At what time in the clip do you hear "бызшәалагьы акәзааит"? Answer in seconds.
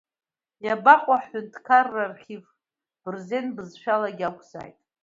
3.55-4.77